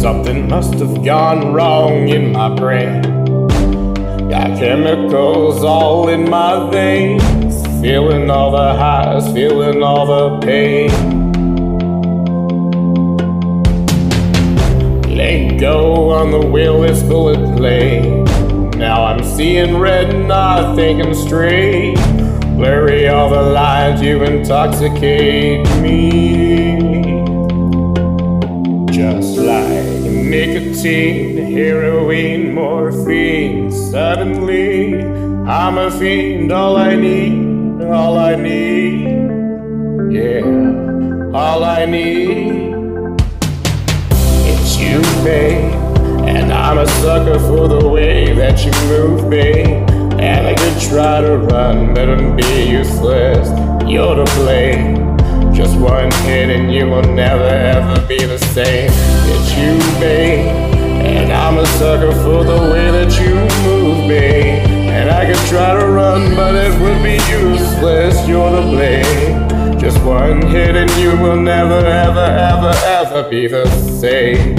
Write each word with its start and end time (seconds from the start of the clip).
Something 0.00 0.48
must 0.48 0.74
have 0.76 1.04
gone 1.04 1.52
wrong 1.52 2.08
in 2.08 2.32
my 2.32 2.48
brain. 2.54 3.02
Got 4.30 4.58
chemicals 4.58 5.62
all 5.62 6.08
in 6.08 6.26
my 6.30 6.70
veins. 6.70 7.22
Feeling 7.82 8.30
all 8.30 8.50
the 8.50 8.72
highs, 8.72 9.30
feeling 9.34 9.82
all 9.82 10.06
the 10.06 10.38
pain. 10.46 10.88
Let 15.14 15.60
go 15.60 16.08
on 16.12 16.30
the 16.30 16.46
wheel, 16.46 16.80
bullet 17.06 17.54
plane. 17.58 18.24
Now 18.78 19.04
I'm 19.04 19.22
seeing 19.22 19.76
red, 19.76 20.14
and 20.14 20.26
not 20.26 20.76
thinking 20.76 21.12
straight. 21.12 21.96
Blurry 22.56 23.06
all 23.06 23.28
the 23.28 23.42
lines, 23.42 24.00
you 24.00 24.22
intoxicate 24.22 25.68
me. 25.82 26.69
Nicotine, 30.82 31.52
heroin, 31.52 32.54
morphine. 32.54 33.70
Suddenly, 33.70 35.02
I'm 35.46 35.78
a 35.78 35.90
fiend, 35.90 36.52
all 36.52 36.76
I 36.76 36.96
need, 36.96 37.84
all 37.84 38.16
I 38.16 38.34
need. 38.36 39.04
Yeah, 40.10 40.44
all 41.34 41.64
I 41.64 41.84
need. 41.84 42.74
It's 44.46 44.78
you, 44.78 45.00
babe. 45.22 45.74
And 46.26 46.52
I'm 46.52 46.78
a 46.78 46.86
sucker 46.86 47.38
for 47.40 47.68
the 47.68 47.88
way 47.88 48.32
that 48.34 48.64
you 48.64 48.72
move, 48.88 49.28
babe. 49.28 49.88
And 50.18 50.46
I 50.46 50.54
could 50.54 50.80
try 50.80 51.20
to 51.20 51.38
run, 51.38 51.94
but 51.94 52.08
I'm 52.08 52.36
be 52.36 52.70
useless. 52.70 53.48
You're 53.88 54.14
to 54.14 54.24
blame. 54.36 55.19
Just 56.40 56.52
and 56.52 56.72
you 56.72 56.86
will 56.86 57.02
never 57.02 57.44
ever 57.44 58.00
be 58.06 58.24
the 58.24 58.38
same. 58.38 58.88
It's 58.90 59.54
you, 59.58 59.76
babe. 60.00 60.46
And 61.04 61.30
I'm 61.30 61.58
a 61.58 61.66
sucker 61.66 62.12
for 62.12 62.44
the 62.44 62.70
way 62.72 62.90
that 62.90 63.12
you 63.20 63.34
move, 63.68 64.08
babe. 64.08 64.66
And 64.88 65.10
I 65.10 65.26
could 65.26 65.48
try 65.48 65.78
to 65.78 65.86
run, 65.86 66.34
but 66.34 66.54
it 66.54 66.72
would 66.80 67.02
be 67.02 67.18
useless. 67.28 68.26
You're 68.26 68.50
to 68.50 68.62
blame. 68.62 69.78
Just 69.78 70.02
one 70.02 70.40
hit 70.46 70.76
and 70.76 70.90
you 70.92 71.10
will 71.10 71.36
never, 71.36 71.84
ever, 71.84 72.20
ever, 72.20 72.72
ever 72.86 73.28
be 73.28 73.46
the 73.46 73.68
same. 74.00 74.56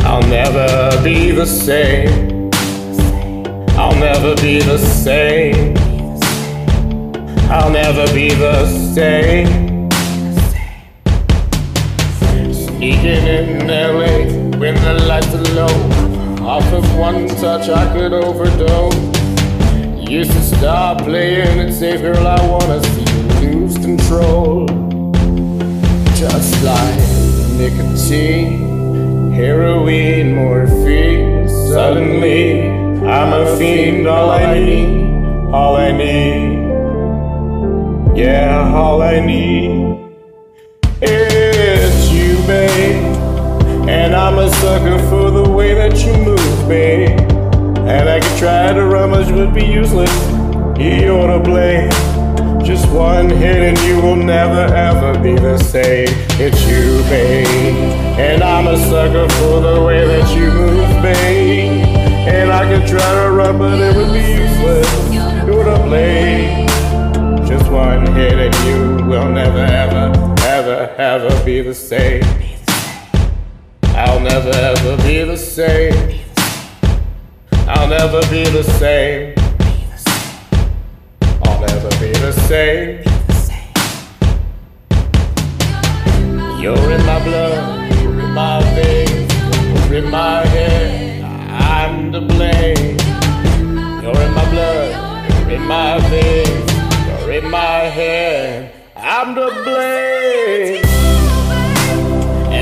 I'll 0.00 0.28
never 0.28 1.02
be 1.02 1.30
the 1.30 1.46
same. 1.46 2.50
I'll 3.70 3.98
never 3.98 4.36
be 4.36 4.60
the 4.60 4.76
same. 4.76 5.74
I'll 7.50 7.70
never 7.70 8.12
be 8.12 8.34
the 8.34 8.66
same. 8.94 9.69
Sneaking 12.80 13.26
in 13.26 13.66
LA 13.68 14.58
when 14.58 14.74
the 14.76 15.04
lights 15.06 15.34
are 15.34 15.54
low. 15.54 16.46
Off 16.46 16.64
of 16.72 16.96
one 16.96 17.28
touch, 17.28 17.68
I 17.68 17.92
could 17.92 18.14
overdose. 18.14 18.94
Used 20.08 20.32
to 20.32 20.40
stop 20.40 21.02
playing 21.02 21.60
and 21.60 21.74
safe, 21.74 22.00
girl. 22.00 22.26
I 22.26 22.40
wanna 22.48 22.82
see 22.82 23.04
you 23.42 23.58
lose 23.58 23.76
control. 23.76 24.66
Just 26.14 26.64
like 26.64 26.98
nicotine, 27.58 29.30
heroin, 29.32 30.36
morphine. 30.36 31.50
Suddenly, 31.50 32.70
I'm 33.06 33.34
a 33.34 33.58
fiend. 33.58 34.06
All 34.08 34.30
I 34.30 34.58
need, 34.58 35.52
all 35.52 35.76
I 35.76 35.92
need. 35.92 36.66
Yeah, 38.16 38.72
all 38.74 39.02
I 39.02 39.20
need 39.20 39.79
a 44.40 44.50
sucker 44.54 44.98
for 45.10 45.30
the 45.30 45.50
way 45.50 45.74
that 45.74 45.98
you 46.02 46.14
move, 46.24 46.68
me. 46.68 47.04
And 47.86 48.08
I 48.08 48.20
could 48.20 48.38
try 48.38 48.72
to 48.72 48.86
run, 48.86 49.10
but 49.10 49.30
would 49.32 49.52
be 49.52 49.66
useless. 49.66 50.10
You're 50.78 51.26
to 51.26 51.40
blame. 51.40 51.90
Just 52.64 52.90
one 52.90 53.28
hit 53.28 53.56
and 53.56 53.78
you 53.80 54.00
will 54.00 54.16
never 54.16 54.72
ever 54.74 55.18
be 55.18 55.34
the 55.34 55.58
same. 55.58 56.08
It's 56.40 56.62
you, 56.66 57.02
babe. 57.10 57.46
And 58.18 58.42
I'm 58.42 58.66
a 58.68 58.78
sucker 58.78 59.28
for 59.34 59.60
the 59.60 59.82
way 59.84 60.06
that 60.06 60.34
you 60.34 60.50
move, 60.50 61.02
babe. 61.02 61.86
And 62.26 62.50
I 62.50 62.64
could 62.64 62.88
try 62.88 63.10
to 63.22 63.30
run, 63.32 63.58
but 63.58 63.78
it 63.78 63.94
would 63.94 64.12
be 64.12 64.20
useless. 64.20 65.46
You're 65.46 65.64
to 65.64 65.82
blame. 65.82 66.66
Just 67.46 67.70
one 67.70 68.06
hit 68.14 68.38
and 68.38 68.54
you 68.64 69.04
will 69.06 69.28
never 69.28 69.58
ever, 69.58 70.34
ever, 70.44 70.94
ever 70.96 71.44
be 71.44 71.60
the 71.60 71.74
same. 71.74 72.49
I'll 74.02 74.18
never 74.18 74.48
ever 74.48 74.96
be 75.02 75.24
the 75.24 75.36
same. 75.36 76.20
I'll 77.68 77.86
never 77.86 78.22
be 78.30 78.44
the 78.44 78.62
same. 78.62 79.34
I'll 81.44 81.60
never 81.60 81.90
be 82.00 82.10
the 82.12 82.32
same. 82.48 83.04
You're 86.58 86.92
in 86.92 87.04
my 87.04 87.22
blood, 87.22 87.92
you're 88.00 88.20
in 88.20 88.30
my 88.30 88.62
veins, 88.74 89.34
you're 89.90 89.98
in 89.98 90.10
my 90.10 90.46
head. 90.46 91.22
I'm 91.50 92.10
to 92.12 92.22
blame. 92.22 92.96
You're 94.02 94.20
in 94.26 94.32
my 94.32 94.50
blood, 94.50 95.30
you're 95.30 95.58
in 95.58 95.66
my 95.66 95.98
veins, 96.08 96.72
you're 97.06 97.32
in 97.32 97.50
my 97.50 97.80
head. 97.98 98.72
I'm 98.96 99.34
to 99.34 99.50
blame. 99.62 100.89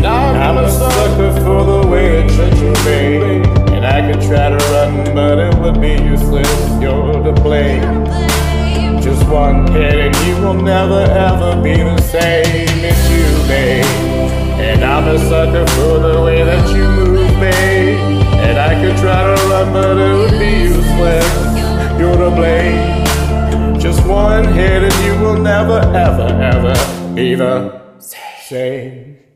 And 0.00 0.06
I'm, 0.06 0.56
I'm 0.56 0.64
a 0.64 0.70
sucker 0.70 1.30
for 1.44 1.62
the 1.62 1.86
way 1.86 2.24
it 2.24 2.30
you, 2.58 2.72
babe. 2.84 3.44
And 3.68 3.84
I 3.84 4.00
could 4.00 4.22
try 4.22 4.48
to 4.48 4.56
run, 4.72 5.14
but 5.14 5.38
it 5.38 5.54
would 5.60 5.78
be 5.78 6.02
useless. 6.02 6.48
You're 6.80 7.22
to 7.22 7.32
blame. 7.42 8.06
Just 9.02 9.28
one 9.28 9.70
hit 9.70 10.00
and 10.00 10.16
you 10.26 10.36
will 10.36 10.54
never 10.54 11.02
ever 11.02 11.60
be 11.62 11.74
the 11.74 12.00
same. 12.00 12.80
It's 12.82 13.10
you, 13.10 13.46
babe. 13.46 13.84
And 14.58 14.82
I'm 14.82 15.06
a 15.06 15.18
sucker 15.18 15.66
for 15.72 15.98
the 15.98 16.22
way 16.24 16.44
that 16.44 16.74
you 16.74 16.84
move, 16.88 17.28
babe. 17.38 17.98
And 18.40 18.58
I 18.58 18.80
could 18.80 18.96
try 18.96 19.22
to 19.22 19.48
run, 19.50 19.70
but 19.70 19.98
it 19.98 20.14
would 20.14 20.38
be 20.40 20.62
useless. 20.62 22.00
You're 22.00 22.16
to 22.16 22.30
blame. 22.34 23.78
Just 23.78 24.06
one 24.06 24.50
hit 24.54 24.82
and 24.82 25.04
you 25.04 25.22
will 25.22 25.38
never 25.38 25.80
ever 25.94 26.28
ever 26.40 27.14
be 27.14 27.34
the 27.34 27.82
same. 27.98 29.29